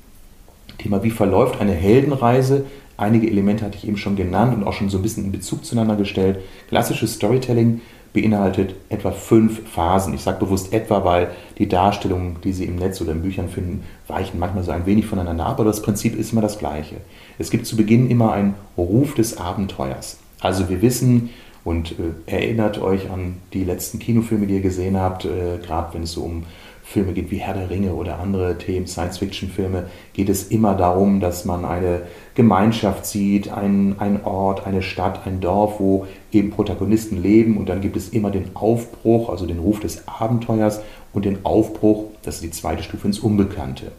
Thema. 0.80 1.04
Wie 1.04 1.12
verläuft 1.12 1.62
eine 1.62 1.74
Heldenreise? 1.74 2.66
Einige 2.98 3.28
Elemente 3.28 3.66
hatte 3.66 3.78
ich 3.78 3.88
eben 3.88 3.98
schon 3.98 4.16
genannt 4.16 4.56
und 4.56 4.64
auch 4.64 4.74
schon 4.74 4.90
so 4.90 4.98
ein 4.98 5.02
bisschen 5.02 5.26
in 5.26 5.32
Bezug 5.32 5.66
zueinander 5.66 5.96
gestellt. 5.96 6.40
Klassisches 6.70 7.16
Storytelling 7.16 7.82
beinhaltet 8.14 8.76
etwa 8.90 9.12
fünf 9.12 9.68
Phasen. 9.68 10.14
Ich 10.14 10.22
sage 10.22 10.40
bewusst 10.40 10.72
etwa, 10.72 11.04
weil 11.04 11.32
die 11.58 11.68
Darstellungen, 11.68 12.38
die 12.44 12.54
Sie 12.54 12.66
im 12.66 12.76
Netz 12.76 13.02
oder 13.02 13.12
in 13.12 13.24
Büchern 13.24 13.50
finden, 13.50 13.84
weichen 14.08 14.40
manchmal 14.40 14.64
so 14.64 14.72
ein 14.72 14.86
wenig 14.86 15.08
voneinander 15.08 15.48
ab, 15.48 15.60
aber 15.60 15.66
das 15.66 15.82
Prinzip 15.82 16.16
ist 16.16 16.32
immer 16.32 16.42
das 16.42 16.60
gleiche. 16.60 16.98
Es 17.40 17.50
gibt 17.50 17.66
zu 17.66 17.76
Beginn 17.76 18.12
immer 18.12 18.32
einen 18.32 18.54
Ruf 18.78 19.16
des 19.16 19.38
Abenteuers. 19.38 20.20
Also 20.40 20.70
wir 20.70 20.84
wissen, 20.84 21.32
Und 21.64 21.94
äh, 21.94 22.12
erinnert 22.26 22.82
euch 22.82 23.10
an 23.10 23.38
die 23.54 23.64
letzten 23.64 23.98
Kinofilme, 23.98 24.48
die 24.48 24.56
ihr 24.56 24.62
gesehen 24.62 24.98
habt, 24.98 25.24
äh, 25.26 25.60
gerade 25.66 25.94
wenn 25.94 26.04
es 26.04 26.12
so 26.12 26.24
um 26.24 26.44
Filme 26.84 27.14
geht 27.14 27.32
wie 27.32 27.38
Herr 27.38 27.54
der 27.54 27.70
Ringe 27.70 27.94
oder 27.94 28.20
andere 28.20 28.58
Themen, 28.58 28.88
Science-Fiction-Filme, 28.88 29.86
geht 30.12 30.30
es 30.30 30.44
immer 30.50 30.76
darum, 30.76 31.22
dass 31.22 31.46
man 31.46 31.64
eine 31.64 32.02
Gemeinschaft 32.36 33.06
sieht, 33.06 33.52
einen, 33.52 34.00
einen 34.00 34.24
Ort, 34.24 34.68
eine 34.68 34.82
Stadt, 34.82 35.26
ein 35.26 35.40
Dorf, 35.40 35.80
wo 35.80 36.06
eben 36.32 36.52
Protagonisten 36.52 37.22
leben 37.22 37.58
und 37.58 37.70
dann 37.70 37.82
gibt 37.82 37.96
es 37.96 38.10
immer 38.10 38.32
den 38.32 38.56
Aufbruch, 38.56 39.30
also 39.30 39.46
den 39.46 39.60
Ruf 39.60 39.80
des 39.80 40.08
Abenteuers 40.08 40.82
und 41.14 41.26
den 41.26 41.46
Aufbruch, 41.46 42.06
das 42.22 42.36
ist 42.36 42.44
die 42.44 42.52
zweite 42.52 42.84
Stufe 42.84 43.08
ins 43.08 43.20
Unbekannte. 43.20 43.92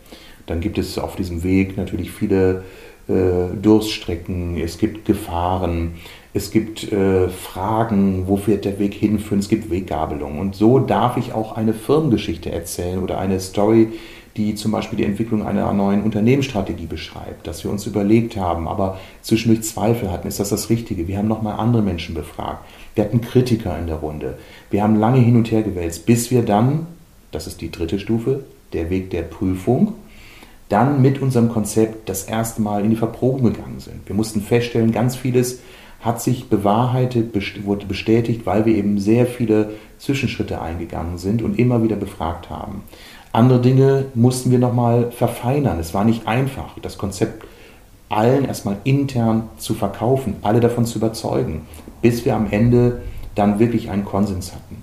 Dann 0.47 0.61
gibt 0.61 0.77
es 0.77 0.99
auf 0.99 1.17
diesem 1.17 1.43
Weg 1.43 1.79
natürlich 1.79 2.11
viele 2.11 2.65
äh, 3.09 3.57
Durststrecken, 3.61 4.59
es 4.59 4.77
gibt 4.77 5.07
Gefahren, 5.07 5.95
es 6.37 6.51
gibt 6.51 6.93
äh, 6.93 7.29
Fragen, 7.29 8.25
wo 8.27 8.45
wird 8.47 8.65
der 8.65 8.81
Weg 8.81 8.93
hinführen, 8.93 9.39
es 9.39 9.49
gibt 9.49 9.71
Weggabelungen. 9.71 10.41
Und 10.41 10.57
so 10.57 10.81
darf 10.81 11.17
ich 11.17 11.33
auch 11.33 11.57
eine 11.57 11.73
Firmengeschichte 11.73 12.51
erzählen 12.51 12.99
oder 12.99 13.19
eine 13.19 13.39
Story, 13.39 13.93
die 14.37 14.57
zum 14.57 14.73
Beispiel 14.73 14.97
die 14.97 15.05
Entwicklung 15.05 15.47
einer 15.47 15.73
neuen 15.73 16.03
Unternehmensstrategie 16.03 16.87
beschreibt, 16.87 17.47
dass 17.47 17.63
wir 17.63 17.71
uns 17.71 17.87
überlegt 17.87 18.37
haben, 18.37 18.67
aber 18.67 18.99
zwischendurch 19.23 19.63
Zweifel 19.63 20.11
hatten, 20.11 20.27
ist 20.27 20.41
das 20.41 20.49
das 20.49 20.71
Richtige? 20.71 21.07
Wir 21.07 21.19
haben 21.19 21.29
nochmal 21.29 21.61
andere 21.61 21.83
Menschen 21.83 22.17
befragt. 22.17 22.65
Wir 22.97 23.05
hatten 23.05 23.21
Kritiker 23.21 23.79
in 23.79 23.87
der 23.87 23.97
Runde. 23.97 24.37
Wir 24.71 24.83
haben 24.83 24.97
lange 24.99 25.21
hin 25.21 25.37
und 25.37 25.53
her 25.53 25.63
gewälzt, 25.63 26.05
bis 26.05 26.33
wir 26.33 26.43
dann, 26.43 26.89
das 27.31 27.47
ist 27.47 27.61
die 27.61 27.71
dritte 27.71 28.01
Stufe, 28.01 28.43
der 28.73 28.91
Weg 28.91 29.11
der 29.11 29.23
Prüfung, 29.23 29.95
dann 30.69 31.01
mit 31.01 31.23
unserem 31.23 31.49
Konzept 31.49 32.09
das 32.09 32.25
erste 32.25 32.61
Mal 32.61 32.83
in 32.85 32.91
die 32.91 32.97
Verprobung 32.97 33.45
gegangen 33.45 33.79
sind. 33.79 34.01
Wir 34.07 34.17
mussten 34.17 34.41
feststellen, 34.41 34.91
ganz 34.91 35.15
vieles 35.15 35.61
hat 36.05 36.21
sich 36.21 36.49
bewahrheitet, 36.49 37.35
wurde 37.65 37.87
bestätigt, 37.87 38.45
weil 38.45 38.67
wir 38.67 38.77
eben 38.77 38.99
sehr 38.99 39.27
viele 39.27 39.71
Zwischenschritte 39.99 40.61
eingegangen 40.61 41.17
sind 41.17 41.41
und 41.41 41.59
immer 41.59 41.83
wieder 41.83 41.97
befragt 41.97 42.51
haben. 42.51 42.83
Andere 43.33 43.61
Dinge 43.61 44.07
mussten 44.15 44.51
wir 44.51 44.59
nochmal 44.59 45.11
verfeinern. 45.11 45.81
Es 45.81 45.95
war 45.95 46.05
nicht 46.05 46.29
einfach, 46.29 46.79
das 46.81 46.99
Konzept 46.99 47.45
allen 48.09 48.45
erstmal 48.45 48.77
intern 48.85 49.49
zu 49.59 49.75
verkaufen, 49.75 50.37
alle 50.43 50.61
davon 50.61 50.85
zu 50.85 50.99
überzeugen, 50.99 51.63
bis 52.03 52.25
wir 52.25 52.37
am 52.37 52.49
Ende 52.51 53.03
dann 53.35 53.59
wirklich 53.59 53.91
einen 53.91 54.05
Konsens 54.05 54.53
hatten. 54.53 54.77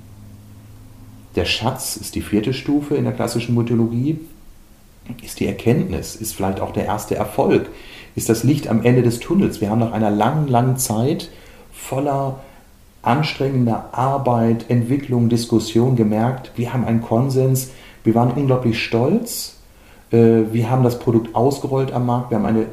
Der 1.36 1.46
Schatz 1.46 1.96
ist 1.96 2.16
die 2.16 2.22
vierte 2.22 2.54
Stufe 2.54 2.96
in 2.96 3.06
der 3.06 3.14
klassischen 3.14 3.56
Mythologie, 3.56 4.20
ist 5.24 5.40
die 5.40 5.48
Erkenntnis, 5.48 6.16
ist 6.16 6.36
vielleicht 6.36 6.60
auch 6.60 6.74
der 6.74 6.86
erste 6.86 7.16
Erfolg, 7.16 7.70
ist 8.16 8.30
das 8.30 8.44
Licht 8.44 8.68
am 8.68 8.84
Ende 8.84 9.02
des 9.02 9.20
Tunnels. 9.20 9.62
Wir 9.62 9.70
haben 9.70 9.80
nach 9.80 9.94
einer 9.94 10.12
langen, 10.12 10.48
langen 10.48 10.78
Zeit 10.78 11.30
voller 11.72 12.40
anstrengender 13.02 13.90
Arbeit, 13.94 14.66
Entwicklung, 14.70 15.30
Diskussion 15.30 15.96
gemerkt, 15.96 16.52
wir 16.56 16.74
haben 16.74 16.86
einen 16.86 17.02
Konsens, 17.02 17.72
wir 18.04 18.14
waren 18.16 18.32
unglaublich 18.32 18.84
stolz, 18.84 19.56
äh, 20.12 20.42
wir 20.52 20.70
haben 20.70 20.84
das 20.84 21.00
Produkt 21.00 21.34
ausgerollt 21.36 21.92
am 21.94 22.06
Markt, 22.06 22.30
wir 22.30 22.38
haben 22.38 22.46
eine 22.46 22.66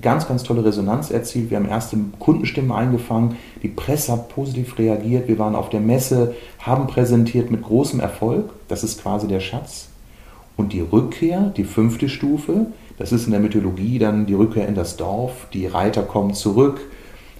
ganz, 0.00 0.26
ganz 0.28 0.42
tolle 0.42 0.64
Resonanz 0.64 1.10
erzielt, 1.10 1.50
wir 1.50 1.58
haben 1.58 1.68
erste 1.68 1.98
Kundenstimmen 2.18 2.72
eingefangen, 2.72 3.36
die 3.62 3.68
Presse 3.68 4.12
hat 4.12 4.28
positiv 4.28 4.78
reagiert, 4.78 5.28
wir 5.28 5.38
waren 5.38 5.54
auf 5.54 5.68
der 5.68 5.80
Messe, 5.80 6.34
haben 6.58 6.86
präsentiert 6.86 7.50
mit 7.50 7.62
großem 7.62 8.00
Erfolg, 8.00 8.50
das 8.68 8.82
ist 8.82 9.02
quasi 9.02 9.28
der 9.28 9.40
Schatz. 9.40 9.88
Und 10.56 10.72
die 10.72 10.80
Rückkehr, 10.80 11.52
die 11.54 11.64
fünfte 11.64 12.08
Stufe, 12.08 12.66
das 12.98 13.12
ist 13.12 13.26
in 13.26 13.32
der 13.32 13.40
Mythologie 13.40 13.98
dann 13.98 14.26
die 14.26 14.34
Rückkehr 14.34 14.66
in 14.66 14.74
das 14.74 14.96
Dorf. 14.96 15.48
Die 15.52 15.66
Reiter 15.66 16.02
kommen 16.02 16.34
zurück, 16.34 16.80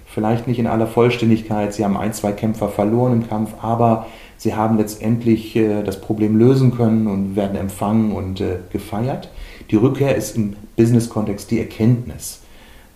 vielleicht 0.05 0.47
nicht 0.47 0.59
in 0.59 0.67
aller 0.67 0.87
Vollständigkeit. 0.87 1.73
Sie 1.73 1.83
haben 1.83 1.97
ein, 1.97 2.13
zwei 2.13 2.31
Kämpfer 2.31 2.69
verloren 2.69 3.13
im 3.13 3.27
Kampf, 3.27 3.53
aber 3.61 4.05
sie 4.37 4.55
haben 4.55 4.77
letztendlich 4.77 5.55
äh, 5.55 5.83
das 5.83 5.99
Problem 6.01 6.37
lösen 6.37 6.75
können 6.75 7.07
und 7.07 7.35
werden 7.35 7.57
empfangen 7.57 8.11
und 8.11 8.41
äh, 8.41 8.57
gefeiert. 8.71 9.29
Die 9.71 9.75
Rückkehr 9.75 10.15
ist 10.15 10.37
im 10.37 10.55
Business-Kontext 10.75 11.51
die 11.51 11.59
Erkenntnis. 11.59 12.41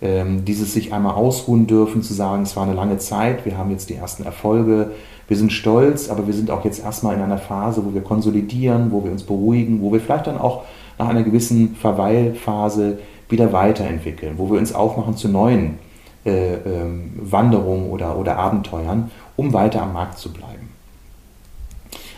Ähm, 0.00 0.44
dieses 0.44 0.74
sich 0.74 0.92
einmal 0.92 1.14
ausruhen 1.14 1.66
dürfen, 1.66 2.02
zu 2.02 2.12
sagen, 2.14 2.42
es 2.42 2.56
war 2.56 2.64
eine 2.64 2.74
lange 2.74 2.98
Zeit, 2.98 3.44
wir 3.44 3.56
haben 3.56 3.70
jetzt 3.70 3.88
die 3.88 3.94
ersten 3.94 4.24
Erfolge, 4.24 4.90
wir 5.28 5.36
sind 5.36 5.52
stolz, 5.52 6.10
aber 6.10 6.26
wir 6.26 6.34
sind 6.34 6.50
auch 6.50 6.64
jetzt 6.64 6.82
erstmal 6.82 7.14
in 7.14 7.22
einer 7.22 7.38
Phase, 7.38 7.84
wo 7.84 7.94
wir 7.94 8.02
konsolidieren, 8.02 8.90
wo 8.90 9.04
wir 9.04 9.12
uns 9.12 9.22
beruhigen, 9.22 9.80
wo 9.80 9.92
wir 9.92 10.00
vielleicht 10.00 10.26
dann 10.26 10.38
auch 10.38 10.64
nach 11.02 11.10
einer 11.10 11.22
gewissen 11.22 11.74
Verweilphase 11.74 12.98
wieder 13.28 13.52
weiterentwickeln, 13.52 14.34
wo 14.36 14.50
wir 14.50 14.58
uns 14.58 14.74
aufmachen 14.74 15.16
zu 15.16 15.28
neuen 15.28 15.78
äh, 16.24 16.54
ähm, 16.54 17.12
Wanderungen 17.16 17.90
oder, 17.90 18.16
oder 18.16 18.38
Abenteuern, 18.38 19.10
um 19.36 19.52
weiter 19.52 19.82
am 19.82 19.92
Markt 19.92 20.18
zu 20.18 20.32
bleiben. 20.32 20.68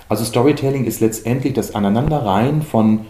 Also 0.09 0.25
Storytelling 0.25 0.85
ist 0.85 1.01
letztendlich 1.01 1.55
das 1.55 1.75
Aneinanderreihen 1.75 2.63
von 2.63 3.01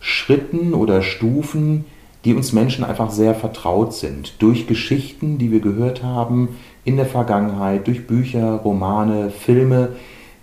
Schritten 0.00 0.74
oder 0.74 1.02
Stufen, 1.02 1.84
die 2.24 2.34
uns 2.34 2.52
Menschen 2.52 2.84
einfach 2.84 3.10
sehr 3.10 3.34
vertraut 3.34 3.94
sind. 3.94 4.42
Durch 4.42 4.66
Geschichten, 4.66 5.38
die 5.38 5.52
wir 5.52 5.60
gehört 5.60 6.02
haben 6.02 6.56
in 6.84 6.96
der 6.96 7.06
Vergangenheit, 7.06 7.86
durch 7.86 8.06
Bücher, 8.06 8.54
Romane, 8.56 9.30
Filme, 9.30 9.90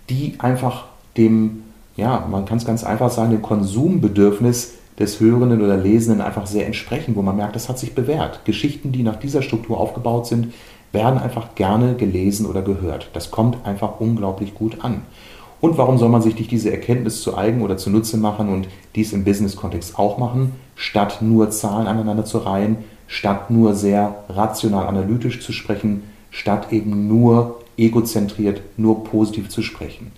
die 0.08 0.36
einfach 0.38 0.86
dem 1.16 1.61
ja, 1.96 2.26
man 2.30 2.44
kann 2.44 2.58
es 2.58 2.64
ganz 2.64 2.84
einfach 2.84 3.10
sagen, 3.10 3.30
dem 3.30 3.42
Konsumbedürfnis 3.42 4.74
des 4.98 5.20
Hörenden 5.20 5.62
oder 5.62 5.76
Lesenden 5.76 6.20
einfach 6.20 6.46
sehr 6.46 6.66
entsprechen, 6.66 7.16
wo 7.16 7.22
man 7.22 7.36
merkt, 7.36 7.56
das 7.56 7.68
hat 7.68 7.78
sich 7.78 7.94
bewährt. 7.94 8.44
Geschichten, 8.44 8.92
die 8.92 9.02
nach 9.02 9.16
dieser 9.16 9.42
Struktur 9.42 9.78
aufgebaut 9.78 10.26
sind, 10.26 10.52
werden 10.92 11.18
einfach 11.18 11.54
gerne 11.54 11.94
gelesen 11.94 12.46
oder 12.46 12.62
gehört. 12.62 13.08
Das 13.14 13.30
kommt 13.30 13.64
einfach 13.64 14.00
unglaublich 14.00 14.54
gut 14.54 14.84
an. 14.84 15.02
Und 15.60 15.78
warum 15.78 15.96
soll 15.96 16.08
man 16.08 16.22
sich 16.22 16.36
nicht 16.36 16.50
diese 16.50 16.72
Erkenntnis 16.72 17.22
zu 17.22 17.36
eigen 17.36 17.62
oder 17.62 17.76
zunutze 17.76 18.16
machen 18.16 18.48
und 18.48 18.68
dies 18.94 19.12
im 19.12 19.24
Business-Kontext 19.24 19.98
auch 19.98 20.18
machen, 20.18 20.52
statt 20.74 21.18
nur 21.22 21.50
Zahlen 21.50 21.86
aneinander 21.86 22.24
zu 22.24 22.38
reihen, 22.38 22.78
statt 23.06 23.50
nur 23.50 23.74
sehr 23.74 24.16
rational 24.28 24.86
analytisch 24.86 25.40
zu 25.40 25.52
sprechen, 25.52 26.02
statt 26.30 26.72
eben 26.72 27.06
nur 27.06 27.60
egozentriert, 27.76 28.60
nur 28.76 29.04
positiv 29.04 29.50
zu 29.50 29.62
sprechen. 29.62 30.10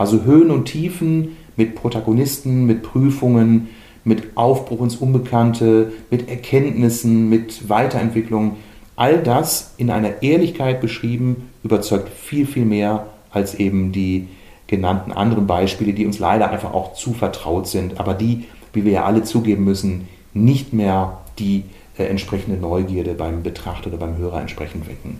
Also 0.00 0.24
Höhen 0.24 0.50
und 0.50 0.64
Tiefen 0.64 1.36
mit 1.56 1.74
Protagonisten, 1.74 2.64
mit 2.64 2.82
Prüfungen, 2.82 3.68
mit 4.02 4.34
Aufbruch 4.34 4.80
ins 4.80 4.96
Unbekannte, 4.96 5.92
mit 6.10 6.30
Erkenntnissen, 6.30 7.28
mit 7.28 7.68
Weiterentwicklung. 7.68 8.56
All 8.96 9.18
das 9.18 9.74
in 9.76 9.90
einer 9.90 10.22
Ehrlichkeit 10.22 10.80
beschrieben, 10.80 11.50
überzeugt 11.62 12.08
viel, 12.08 12.46
viel 12.46 12.64
mehr 12.64 13.08
als 13.30 13.56
eben 13.56 13.92
die 13.92 14.28
genannten 14.68 15.12
anderen 15.12 15.46
Beispiele, 15.46 15.92
die 15.92 16.06
uns 16.06 16.18
leider 16.18 16.50
einfach 16.50 16.72
auch 16.72 16.94
zu 16.94 17.12
vertraut 17.12 17.68
sind, 17.68 18.00
aber 18.00 18.14
die, 18.14 18.46
wie 18.72 18.86
wir 18.86 18.92
ja 18.92 19.04
alle 19.04 19.22
zugeben 19.22 19.64
müssen, 19.64 20.08
nicht 20.32 20.72
mehr 20.72 21.18
die 21.38 21.64
äh, 21.98 22.04
entsprechende 22.04 22.58
Neugierde 22.58 23.12
beim 23.12 23.42
Betrachter 23.42 23.88
oder 23.88 23.98
beim 23.98 24.16
Hörer 24.16 24.40
entsprechend 24.40 24.88
wecken. 24.88 25.18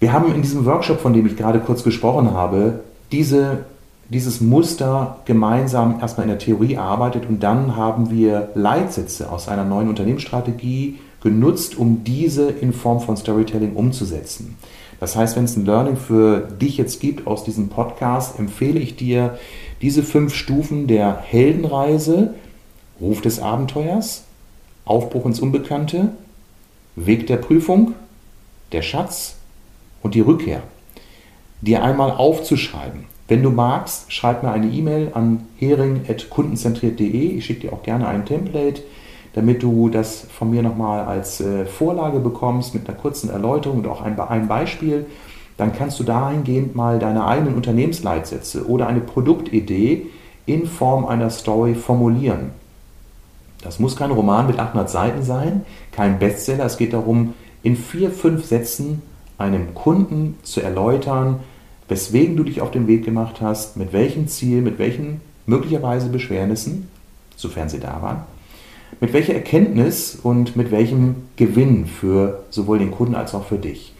Wir 0.00 0.12
haben 0.12 0.34
in 0.34 0.42
diesem 0.42 0.66
Workshop, 0.66 1.00
von 1.00 1.14
dem 1.14 1.24
ich 1.24 1.38
gerade 1.38 1.60
kurz 1.60 1.82
gesprochen 1.82 2.32
habe, 2.32 2.80
diese, 3.12 3.66
dieses 4.08 4.40
Muster 4.40 5.18
gemeinsam 5.24 6.00
erstmal 6.00 6.24
in 6.24 6.30
der 6.30 6.38
Theorie 6.38 6.76
arbeitet 6.76 7.26
und 7.28 7.42
dann 7.42 7.76
haben 7.76 8.10
wir 8.10 8.50
Leitsätze 8.54 9.30
aus 9.30 9.48
einer 9.48 9.64
neuen 9.64 9.88
Unternehmensstrategie 9.88 10.98
genutzt, 11.22 11.76
um 11.76 12.02
diese 12.04 12.50
in 12.50 12.72
Form 12.72 13.00
von 13.00 13.16
Storytelling 13.16 13.74
umzusetzen. 13.74 14.56
Das 14.98 15.16
heißt, 15.16 15.36
wenn 15.36 15.44
es 15.44 15.56
ein 15.56 15.66
Learning 15.66 15.96
für 15.96 16.40
dich 16.40 16.76
jetzt 16.76 17.00
gibt 17.00 17.26
aus 17.26 17.44
diesem 17.44 17.68
Podcast, 17.68 18.38
empfehle 18.38 18.80
ich 18.80 18.96
dir 18.96 19.38
diese 19.82 20.02
fünf 20.02 20.34
Stufen 20.34 20.86
der 20.86 21.18
Heldenreise, 21.18 22.34
Ruf 23.00 23.20
des 23.20 23.40
Abenteuers, 23.40 24.24
Aufbruch 24.84 25.26
ins 25.26 25.40
Unbekannte, 25.40 26.10
Weg 26.94 27.26
der 27.26 27.36
Prüfung, 27.36 27.94
der 28.70 28.82
Schatz 28.82 29.36
und 30.02 30.14
die 30.14 30.20
Rückkehr 30.20 30.62
dir 31.62 31.82
einmal 31.82 32.10
aufzuschreiben. 32.10 33.04
Wenn 33.28 33.42
du 33.42 33.50
magst, 33.50 34.12
schreib 34.12 34.42
mir 34.42 34.50
eine 34.50 34.66
E-Mail 34.66 35.12
an 35.14 35.46
hering.kundenzentriert.de. 35.56 37.36
Ich 37.36 37.46
schicke 37.46 37.60
dir 37.68 37.72
auch 37.72 37.82
gerne 37.82 38.06
ein 38.08 38.26
Template, 38.26 38.82
damit 39.32 39.62
du 39.62 39.88
das 39.88 40.26
von 40.30 40.50
mir 40.50 40.62
nochmal 40.62 41.06
als 41.06 41.40
äh, 41.40 41.64
Vorlage 41.64 42.18
bekommst 42.18 42.74
mit 42.74 42.86
einer 42.86 42.98
kurzen 42.98 43.30
Erläuterung 43.30 43.78
und 43.78 43.86
auch 43.86 44.02
ein, 44.02 44.48
Beispiel. 44.48 45.06
Dann 45.56 45.72
kannst 45.72 45.98
du 46.00 46.04
dahingehend 46.04 46.74
mal 46.74 46.98
deine 46.98 47.24
eigenen 47.24 47.54
Unternehmensleitsätze 47.54 48.66
oder 48.66 48.88
eine 48.88 49.00
Produktidee 49.00 50.08
in 50.44 50.66
Form 50.66 51.06
einer 51.06 51.30
Story 51.30 51.74
formulieren. 51.74 52.50
Das 53.62 53.78
muss 53.78 53.94
kein 53.94 54.10
Roman 54.10 54.48
mit 54.48 54.58
800 54.58 54.90
Seiten 54.90 55.22
sein, 55.22 55.64
kein 55.92 56.18
Bestseller. 56.18 56.64
Es 56.64 56.76
geht 56.76 56.92
darum, 56.92 57.34
in 57.62 57.76
vier, 57.76 58.10
fünf 58.10 58.44
Sätzen 58.44 59.02
einem 59.38 59.74
Kunden 59.74 60.36
zu 60.42 60.60
erläutern, 60.60 61.40
weswegen 61.92 62.38
du 62.38 62.42
dich 62.42 62.62
auf 62.62 62.70
den 62.70 62.86
Weg 62.86 63.04
gemacht 63.04 63.42
hast, 63.42 63.76
mit 63.76 63.92
welchem 63.92 64.26
Ziel, 64.26 64.62
mit 64.62 64.78
welchen 64.78 65.20
möglicherweise 65.44 66.08
Beschwernissen, 66.08 66.88
sofern 67.36 67.68
sie 67.68 67.80
da 67.80 68.00
waren, 68.00 68.22
mit 69.02 69.12
welcher 69.12 69.34
Erkenntnis 69.34 70.18
und 70.22 70.56
mit 70.56 70.70
welchem 70.70 71.16
Gewinn 71.36 71.84
für 71.84 72.44
sowohl 72.48 72.78
den 72.78 72.92
Kunden 72.92 73.14
als 73.14 73.34
auch 73.34 73.44
für 73.44 73.58
dich. 73.58 73.92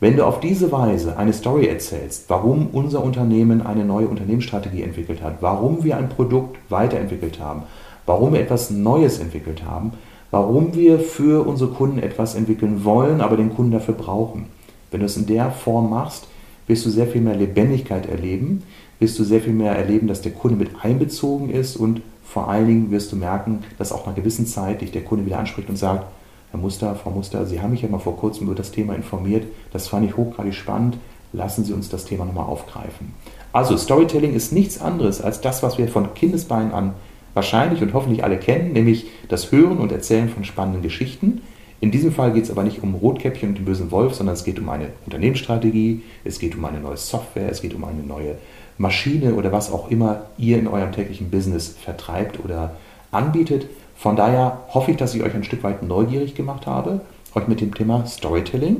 Wenn 0.00 0.16
du 0.16 0.24
auf 0.24 0.40
diese 0.40 0.72
Weise 0.72 1.18
eine 1.18 1.34
Story 1.34 1.66
erzählst, 1.66 2.24
warum 2.28 2.68
unser 2.72 3.04
Unternehmen 3.04 3.60
eine 3.60 3.84
neue 3.84 4.08
Unternehmensstrategie 4.08 4.82
entwickelt 4.82 5.22
hat, 5.22 5.42
warum 5.42 5.84
wir 5.84 5.98
ein 5.98 6.08
Produkt 6.08 6.56
weiterentwickelt 6.70 7.40
haben, 7.40 7.64
warum 8.06 8.32
wir 8.32 8.40
etwas 8.40 8.70
Neues 8.70 9.18
entwickelt 9.18 9.64
haben, 9.66 9.92
warum 10.30 10.74
wir 10.74 10.98
für 10.98 11.46
unsere 11.46 11.72
Kunden 11.72 11.98
etwas 11.98 12.36
entwickeln 12.36 12.84
wollen, 12.84 13.20
aber 13.20 13.36
den 13.36 13.54
Kunden 13.54 13.72
dafür 13.72 13.94
brauchen. 13.94 14.46
Wenn 14.90 15.00
du 15.00 15.06
es 15.06 15.18
in 15.18 15.26
der 15.26 15.50
Form 15.50 15.90
machst, 15.90 16.26
wirst 16.66 16.86
du 16.86 16.90
sehr 16.90 17.06
viel 17.06 17.20
mehr 17.20 17.36
Lebendigkeit 17.36 18.08
erleben, 18.08 18.62
wirst 18.98 19.18
du 19.18 19.24
sehr 19.24 19.40
viel 19.40 19.52
mehr 19.52 19.76
erleben, 19.76 20.06
dass 20.06 20.22
der 20.22 20.32
Kunde 20.32 20.56
mit 20.56 20.70
einbezogen 20.82 21.50
ist 21.50 21.76
und 21.76 22.00
vor 22.24 22.48
allen 22.48 22.66
Dingen 22.66 22.90
wirst 22.90 23.12
du 23.12 23.16
merken, 23.16 23.64
dass 23.78 23.92
auch 23.92 24.00
nach 24.00 24.06
einer 24.08 24.16
gewissen 24.16 24.46
Zeit 24.46 24.80
dich 24.80 24.90
der 24.90 25.04
Kunde 25.04 25.26
wieder 25.26 25.38
anspricht 25.38 25.68
und 25.68 25.76
sagt, 25.76 26.06
Herr 26.50 26.60
Muster, 26.60 26.94
Frau 26.94 27.10
Muster, 27.10 27.46
Sie 27.46 27.60
haben 27.60 27.72
mich 27.72 27.82
ja 27.82 27.88
mal 27.88 27.98
vor 27.98 28.16
kurzem 28.16 28.46
über 28.46 28.54
das 28.54 28.70
Thema 28.70 28.94
informiert, 28.94 29.44
das 29.72 29.88
fand 29.88 30.06
ich 30.06 30.16
hochgradig 30.16 30.54
spannend, 30.54 30.96
lassen 31.32 31.64
Sie 31.64 31.72
uns 31.72 31.88
das 31.88 32.04
Thema 32.04 32.24
nochmal 32.24 32.46
aufgreifen. 32.46 33.12
Also 33.52 33.76
Storytelling 33.76 34.34
ist 34.34 34.52
nichts 34.52 34.80
anderes 34.80 35.20
als 35.20 35.40
das, 35.40 35.62
was 35.62 35.78
wir 35.78 35.88
von 35.88 36.14
Kindesbeinen 36.14 36.72
an 36.72 36.94
wahrscheinlich 37.34 37.82
und 37.82 37.92
hoffentlich 37.92 38.24
alle 38.24 38.38
kennen, 38.38 38.72
nämlich 38.72 39.06
das 39.28 39.52
Hören 39.52 39.78
und 39.78 39.92
Erzählen 39.92 40.28
von 40.28 40.44
spannenden 40.44 40.82
Geschichten. 40.82 41.42
In 41.84 41.90
diesem 41.90 42.12
Fall 42.12 42.32
geht 42.32 42.44
es 42.44 42.50
aber 42.50 42.62
nicht 42.62 42.82
um 42.82 42.94
Rotkäppchen 42.94 43.50
und 43.50 43.58
den 43.58 43.66
bösen 43.66 43.90
Wolf, 43.90 44.14
sondern 44.14 44.32
es 44.32 44.44
geht 44.44 44.58
um 44.58 44.70
eine 44.70 44.86
Unternehmensstrategie, 45.04 46.00
es 46.24 46.38
geht 46.38 46.56
um 46.56 46.64
eine 46.64 46.80
neue 46.80 46.96
Software, 46.96 47.50
es 47.50 47.60
geht 47.60 47.74
um 47.74 47.84
eine 47.84 48.02
neue 48.02 48.36
Maschine 48.78 49.34
oder 49.34 49.52
was 49.52 49.70
auch 49.70 49.90
immer 49.90 50.22
ihr 50.38 50.58
in 50.58 50.66
eurem 50.66 50.92
täglichen 50.92 51.28
Business 51.28 51.68
vertreibt 51.78 52.42
oder 52.42 52.74
anbietet. 53.10 53.66
Von 53.98 54.16
daher 54.16 54.60
hoffe 54.70 54.92
ich, 54.92 54.96
dass 54.96 55.14
ich 55.14 55.22
euch 55.22 55.34
ein 55.34 55.44
Stück 55.44 55.62
weit 55.62 55.82
neugierig 55.82 56.34
gemacht 56.34 56.66
habe, 56.66 57.02
euch 57.34 57.48
mit 57.48 57.60
dem 57.60 57.74
Thema 57.74 58.06
Storytelling, 58.06 58.78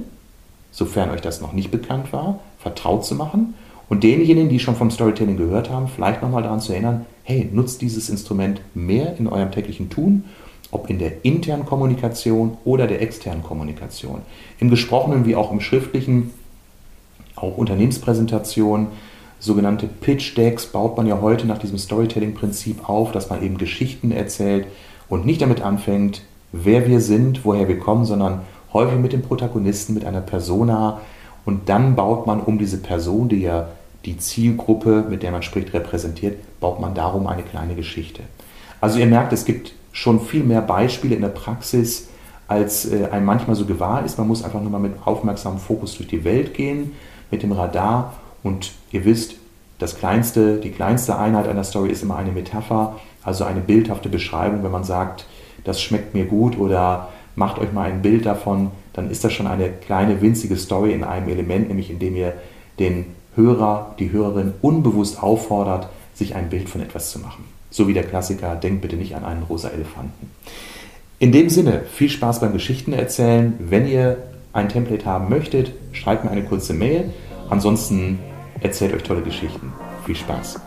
sofern 0.71 1.11
euch 1.11 1.21
das 1.21 1.43
noch 1.43 1.53
nicht 1.53 1.71
bekannt 1.71 2.11
war, 2.11 2.41
vertraut 2.59 3.05
zu 3.05 3.17
machen 3.17 3.53
und 3.91 4.03
denjenigen, 4.03 4.49
die 4.49 4.61
schon 4.61 4.77
vom 4.77 4.91
Storytelling 4.91 5.37
gehört 5.37 5.69
haben, 5.69 5.89
vielleicht 5.89 6.23
nochmal 6.23 6.43
daran 6.43 6.61
zu 6.61 6.73
erinnern, 6.73 7.05
hey, 7.23 7.51
nutzt 7.53 7.83
dieses 7.83 8.09
Instrument 8.09 8.63
mehr 8.73 9.15
in 9.19 9.27
eurem 9.27 9.53
täglichen 9.53 9.91
Tun, 9.91 10.25
ob 10.75 10.91
in 10.91 10.99
der 10.99 11.25
internen 11.25 11.65
Kommunikation 11.65 12.59
oder 12.65 12.87
der 12.89 13.01
externen 13.01 13.45
Kommunikation. 13.45 14.23
Im 14.59 14.71
gesprochenen 14.71 15.25
wie 15.25 15.37
auch 15.37 15.53
im 15.53 15.61
schriftlichen, 15.61 16.33
auch 17.37 17.57
Unternehmenspräsentationen, 17.57 18.89
sogenannte 19.39 19.87
Pitch 19.87 20.37
Decks 20.37 20.67
baut 20.67 20.97
man 20.97 21.07
ja 21.07 21.21
heute 21.21 21.47
nach 21.47 21.59
diesem 21.59 21.79
Storytelling-Prinzip 21.79 22.89
auf, 22.89 23.13
dass 23.13 23.31
man 23.31 23.43
eben 23.43 23.57
Geschichten 23.57 24.11
erzählt 24.11 24.67
und 25.09 25.25
nicht 25.25 25.43
damit 25.43 25.63
anfängt, 25.63 26.23
wer 26.51 26.89
wir 26.89 27.01
sind, 27.01 27.45
woher 27.45 27.69
wir 27.69 27.79
kommen, 27.79 28.05
sondern 28.05 28.41
häufig 28.73 28.99
mit 28.99 29.13
dem 29.13 29.23
Protagonisten, 29.23 29.95
mit 29.95 30.05
einer 30.05 30.23
Persona 30.23 31.01
und 31.45 31.69
dann 31.69 31.95
baut 31.95 32.27
man 32.27 32.41
um 32.41 32.59
diese 32.59 32.79
Person, 32.79 33.29
die 33.29 33.43
ja 33.43 33.69
die 34.05 34.19
Zielgruppe, 34.19 35.05
mit 35.09 35.23
der 35.23 35.31
man 35.31 35.43
spricht, 35.43 35.73
repräsentiert, 35.73 36.39
baut 36.59 36.81
man 36.81 36.95
darum 36.95 37.29
eine 37.29 37.43
kleine 37.43 37.77
Geschichte. 37.77 38.23
Also 38.81 38.99
ihr 38.99 39.07
merkt, 39.07 39.33
es 39.33 39.45
gibt 39.45 39.73
schon 39.95 40.21
viel 40.21 40.45
mehr 40.45 40.61
Beispiele 40.61 41.15
in 41.15 41.23
der 41.23 41.29
Praxis, 41.29 42.09
als 42.47 42.93
äh, 42.93 43.07
einem 43.11 43.25
manchmal 43.25 43.57
so 43.57 43.65
gewahr 43.65 44.05
ist. 44.05 44.19
Man 44.19 44.29
muss 44.29 44.45
einfach 44.45 44.61
nur 44.61 44.71
mal 44.71 44.81
mit 44.81 44.93
aufmerksamem 45.07 45.59
Fokus 45.59 45.97
durch 45.97 46.09
die 46.09 46.25
Welt 46.25 46.53
gehen, 46.53 46.93
mit 47.31 47.43
dem 47.43 47.53
Radar 47.53 48.13
und 48.43 48.73
ihr 48.91 49.07
wisst, 49.07 49.37
das 49.79 49.97
kleinste, 49.97 50.59
die 50.59 50.71
kleinste 50.71 51.19
Einheit 51.19 51.49
einer 51.49 51.65
Story 51.65 51.91
ist 51.91 52.03
immer 52.03 52.17
eine 52.17 52.33
Metapher, 52.33 52.97
also 53.23 53.45
eine 53.45 53.61
bildhafte 53.61 54.09
Beschreibung. 54.09 54.63
Wenn 54.63 54.71
man 54.71 54.85
sagt, 54.85 55.27
das 55.65 55.81
schmeckt 55.81 56.15
mir 56.15 56.27
gut 56.27 56.59
oder 56.59 57.09
macht 57.35 57.59
euch 57.59 57.73
mal 57.73 57.91
ein 57.91 58.03
Bild 58.03 58.27
davon, 58.27 58.71
dann 58.93 59.11
ist 59.11 59.25
das 59.25 59.33
schon 59.33 59.47
eine 59.47 59.71
kleine 59.71 60.21
winzige 60.21 60.57
Story 60.57 60.93
in 60.93 61.03
einem 61.03 61.29
Element, 61.29 61.69
nämlich 61.69 61.91
indem 61.91 62.15
ihr 62.17 62.35
den 62.79 63.07
Hörer, 63.35 63.95
die 63.99 64.13
Hörerin 64.13 64.55
unbewusst 64.61 65.23
auffordert, 65.23 65.89
sich 66.15 66.35
ein 66.35 66.51
Bild 66.51 66.69
von 66.69 66.81
etwas 66.81 67.11
zu 67.11 67.19
machen. 67.19 67.54
So 67.75 67.89
wie 67.89 67.93
der 67.93 68.05
Klassiker, 68.05 68.55
denkt 68.55 68.83
bitte 68.83 68.95
nicht 68.95 69.17
an 69.17 69.25
einen 69.25 69.43
rosa 69.43 69.69
Elefanten. 69.69 70.31
In 71.19 71.33
dem 71.33 71.49
Sinne, 71.49 71.83
viel 71.93 72.09
Spaß 72.09 72.39
beim 72.39 72.53
Geschichten 72.53 72.93
erzählen. 72.93 73.55
Wenn 73.59 73.89
ihr 73.89 74.19
ein 74.53 74.69
Template 74.69 75.05
haben 75.05 75.29
möchtet, 75.29 75.73
schreibt 75.91 76.23
mir 76.23 76.31
eine 76.31 76.45
kurze 76.45 76.73
Mail. 76.73 77.13
Ansonsten 77.51 78.21
erzählt 78.61 78.95
euch 78.95 79.03
tolle 79.03 79.23
Geschichten. 79.23 79.73
Viel 80.07 80.15
Spaß. 80.15 80.61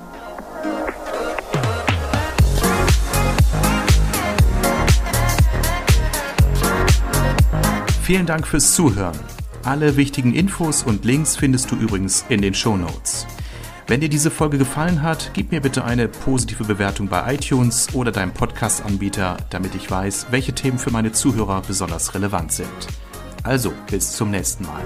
Vielen 8.04 8.26
Dank 8.26 8.46
fürs 8.46 8.74
Zuhören. 8.74 9.18
Alle 9.64 9.96
wichtigen 9.96 10.34
Infos 10.34 10.84
und 10.84 11.06
Links 11.06 11.38
findest 11.38 11.72
du 11.72 11.78
übrigens 11.78 12.26
in 12.28 12.42
den 12.42 12.54
Show 12.54 12.76
Notes. 12.76 13.26
Wenn 13.90 14.02
dir 14.02 14.10
diese 14.10 14.32
Folge 14.32 14.58
gefallen 14.58 15.02
hat, 15.02 15.32
gib 15.34 15.54
mir 15.54 15.62
bitte 15.62 15.86
eine 15.86 16.10
positive 16.10 16.66
Bewertung 16.66 17.08
bei 17.08 17.34
iTunes 17.34 17.88
oder 17.94 18.12
deinem 18.12 18.34
Podcast-Anbieter, 18.34 19.38
damit 19.50 19.76
ich 19.76 19.90
weiß, 19.90 20.28
welche 20.30 20.52
Themen 20.52 20.78
für 20.78 20.92
meine 20.92 21.14
Zuhörer 21.14 21.62
besonders 21.66 22.14
relevant 22.14 22.52
sind. 22.52 22.68
Also, 23.44 23.72
bis 23.90 24.12
zum 24.12 24.30
nächsten 24.30 24.66
Mal. 24.66 24.84